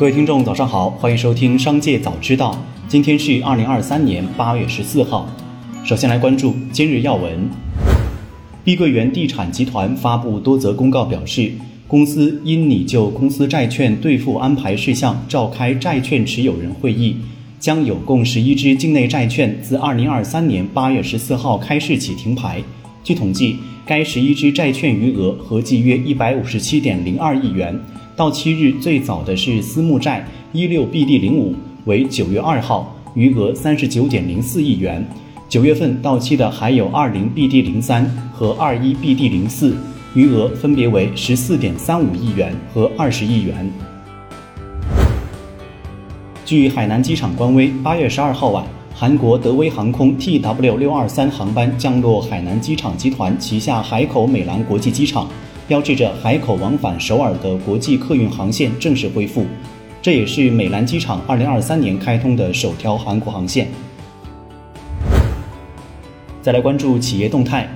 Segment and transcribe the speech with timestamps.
[0.00, 2.52] 各位听众，早上好，欢迎收听《商界早知道》。
[2.88, 5.28] 今天是二零二三年八月十四号。
[5.84, 7.46] 首先来关注今日要闻。
[8.64, 11.52] 碧桂园地产集团发布多则公告，表示
[11.86, 17.16] 公司因拟就公司债券兑付安排事项召开债券持有人会议，
[17.58, 22.62] 将有共十一只境内债券自二零二三年八月十四号开市起停牌。
[23.04, 27.78] 据统计，该十一只债券余额合计约一百五十七点零二亿元。
[28.20, 31.54] 到期日最早的是私募债一六 BD 零五，
[31.86, 35.02] 为九月二号，余额三十九点零四亿元。
[35.48, 39.74] 九月份到期的还有二零 BD 零三和二一 BD 零四，
[40.12, 43.72] 余额分别为十四点三五亿元和二十亿元。
[46.44, 48.62] 据海南机场官微，八月十二号晚，
[48.94, 55.26] 韩国德威航空 TW 六二三航班降落海南机场集团旗下海口美兰国际机场。
[55.70, 59.46] 标志着海口往返首尔的国际客运航线正式恢复，
[60.02, 63.68] 这也是美兰机场2023年开通的首条韩国航线。
[66.42, 67.68] 再来关注企业动态，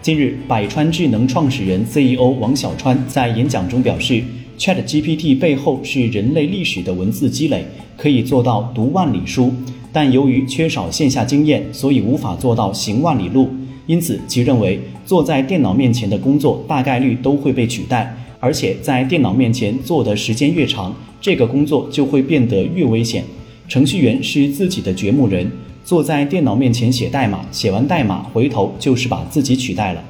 [0.00, 4.22] 近日，百川智能创始人 CEO 王小川在演讲中表示
[4.56, 9.52] ，ChatGPT 背后是人类历史的文字积累，可以做到读万里书，
[9.92, 13.50] 但由于缺少线下经验，所以无法做到行万里路。
[13.90, 23.24] 因此，其认为坐在电脑面前的工作大概率都会被取代，而且在电脑面前坐的时间越长，这个工作就会变得越危险。
[23.66, 25.50] 程序员是自己的掘墓人，
[25.84, 30.04] 坐在电脑面前写代码，写完代码回头就是把自己取代了。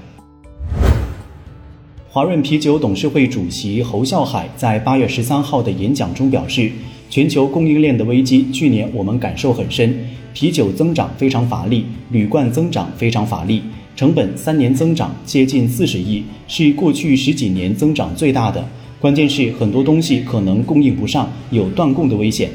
[2.11, 6.71] 华润啤酒董事会主席侯孝海在八月十三号的演讲中表示，
[7.11, 9.93] 全球供应链的危机，去年我们感受很深。
[10.33, 13.61] 啤酒增长非常乏力，铝罐增长非常乏力，
[13.97, 18.65] 成本三年增长接近四十亿，是过去十几年增长最大的。
[19.01, 22.49] 关键是很多东西可能供应不上，有断供的危险。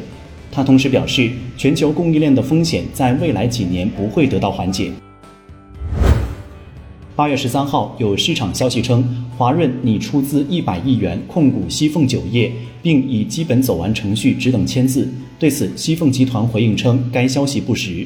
[0.50, 4.90] 他同时表示，全球供应链的风险在未来几年不会得到缓解。
[7.16, 9.02] 八月十三号，有市场消息称，
[9.38, 15.08] 华润拟出资一百亿元控股西凤酒业，并已基本走完程序，只等签字。
[15.40, 18.06] 对此，西凤集团回应称，该消息不实。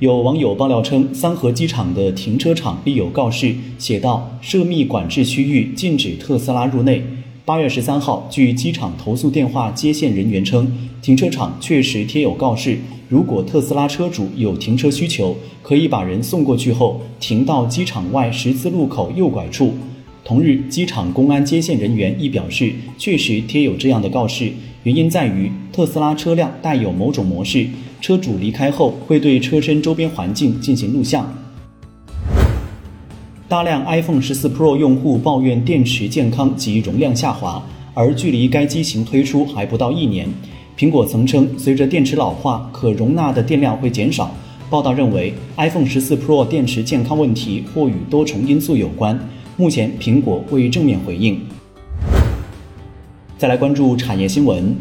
[0.00, 7.04] 有网友爆料称，三河机场的停车场立有告示，写道：“涉密管制区域，禁止特斯拉入内。”
[7.46, 12.80] 八月十三号，据机场投诉电话接线人员称，停车场确实贴有告示。
[13.08, 19.72] 如果特斯拉车主有停车需求，可以把人送过去后停到机场外十字路口右拐处。
[20.22, 24.52] 同日，机场公安接线人员亦表示，确实贴有这样的告示，
[24.82, 27.66] 原因在于特斯拉车辆带有某种模式，
[28.02, 31.32] 车主离开后会对车身周边环境进行录像。
[33.48, 37.62] 大量 iPhone 十四 Pro 用户抱怨电池健康及容量下滑，
[37.94, 40.28] 而距离该机型推出还不到一年。
[40.78, 44.32] 苹果曾称，随着电池老化，可容纳的电量会减少。
[44.70, 49.18] 报道认为，iPhone 十四 Pro 电池健康问题或与多重因素有关。
[49.56, 51.40] 目前，苹果未正面回应。
[53.36, 54.72] 再来关注产业新闻。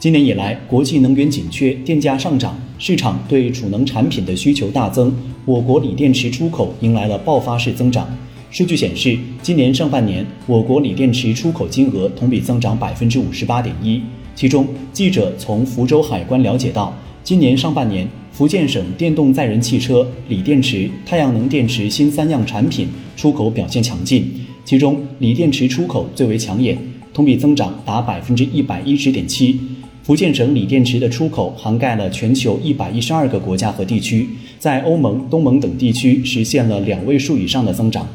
[0.00, 8.08] 今年以来，国际能源紧缺，电价上涨，市场对储能产品的需求大增，我国锂电池出口迎来了爆发式增长。
[8.50, 14.02] 数据显示，今年上半年，我国锂电池出口金额同比增长百分之五十八点一。
[14.38, 24.30] 其中，记者从福州海关了解到，今年上半年，福建省电动载人汽车、锂电池、太阳能电池新三样产品出口表现强劲，
[24.64, 26.78] 其中锂电池出口最为抢眼，
[27.12, 29.58] 同比增长达百分之一百一十点七。
[30.04, 34.24] 福建省锂电池的出口涵盖了全球一百一十二个国家和地区，
[34.60, 38.06] 在欧盟、东盟等地区实现了两位数以上的增长。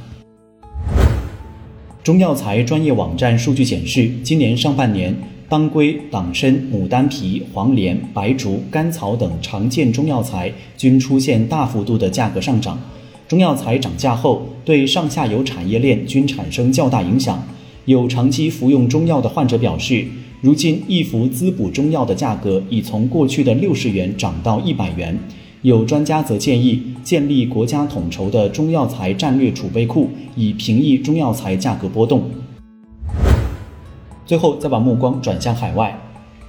[2.02, 5.14] 中药材专业网站数据显示，今年上半年。
[5.54, 12.76] 当归、党参、牡丹皮、黄连、白术、甘草等常见中药材均出现大幅度的价格上涨。
[13.28, 17.48] 中药材涨价后，对上下游产业链均产生较大影响。
[17.86, 20.04] 有长期服用中药的患者表示，
[20.42, 25.16] 如今一服滋补中药的价格已从过去的六十元涨到一百元。
[25.62, 32.24] 有专家则建议建立国家统筹的中药材战略储备库，以平抑中药材价格波动。
[34.34, 35.96] 最后，再把目光转向海外。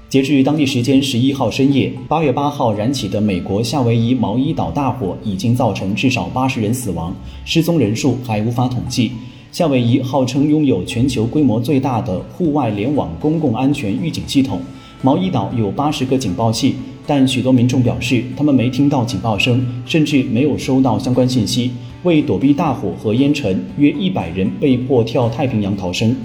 [0.09, 7.15] 截至当地时间十一号深夜，八月八号燃起的美国夏威夷毛伊岛大火已经造成至少八十人死亡，
[7.45, 9.13] 失踪人数还无法统计。
[9.53, 14.59] 夏威夷号称拥有全球规模最大的户外联网公共安全预警系统。
[15.03, 16.77] 毛伊岛有八十个警报器，
[17.07, 21.71] 但许多民众表示他们没听到警报声，甚至没有收到相关信息。
[22.05, 26.17] 为躲避大火和烟尘，约一百人被迫跳太平洋逃生。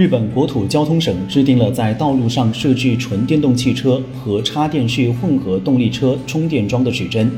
[0.00, 7.30] 日本国土交通省制定了在道路上设置纯电动汽车和插电式混合动力车充电桩的指针。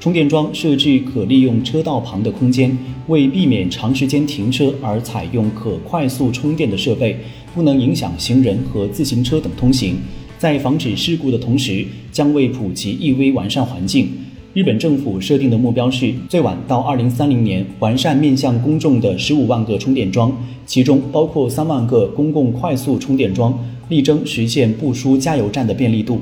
[0.00, 2.76] 充电桩设置可利用车道旁的空间，
[3.06, 7.16] 为避免长时间停车而采用可快速充电的设备，
[7.54, 9.96] 不能影响行人和自行车等通行。
[10.36, 14.08] 在防止事故的同时，将为普及 EV 完善环境。
[14.52, 20.36] 日本政府设定的目标是，最晚到二零三零年完善面向公众的十五万个充电桩，
[20.66, 23.56] 其中包括三万个公共快速充电桩，
[23.88, 26.20] 力争实现不输加油站的便利度。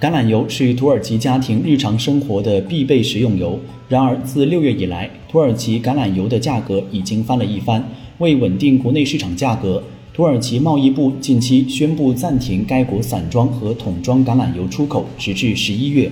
[0.00, 3.56] 橄榄油是土耳其家庭日常生活的必备食用油，
[3.88, 7.88] 然而自六月以来，土耳其橄榄油的价格已经翻了一番。
[8.18, 9.80] 为稳定国内市场价格，
[10.18, 16.10] 土耳其贸易部近期宣布暂停该国散装和桶装橄榄油出口，直至十一月。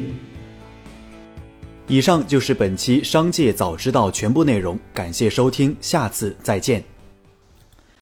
[1.89, 6.81] 以上就是本期《商界早知道》全部内容，感谢收听，下次再见。